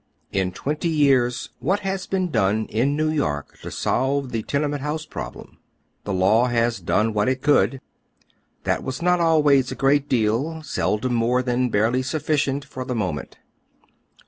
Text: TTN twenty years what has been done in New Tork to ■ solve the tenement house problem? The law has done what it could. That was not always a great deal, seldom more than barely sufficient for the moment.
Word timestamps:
TTN 0.33 0.55
twenty 0.55 0.89
years 0.89 1.51
what 1.59 1.81
has 1.81 2.07
been 2.07 2.31
done 2.31 2.65
in 2.69 2.95
New 2.95 3.15
Tork 3.15 3.59
to 3.59 3.67
■ 3.67 3.71
solve 3.71 4.31
the 4.31 4.41
tenement 4.41 4.81
house 4.81 5.05
problem? 5.05 5.59
The 6.05 6.11
law 6.13 6.47
has 6.47 6.79
done 6.79 7.13
what 7.13 7.29
it 7.29 7.43
could. 7.43 7.79
That 8.63 8.83
was 8.83 9.03
not 9.03 9.19
always 9.19 9.71
a 9.71 9.75
great 9.75 10.09
deal, 10.09 10.63
seldom 10.63 11.13
more 11.13 11.43
than 11.43 11.69
barely 11.69 12.01
sufficient 12.01 12.65
for 12.65 12.83
the 12.83 12.95
moment. 12.95 13.37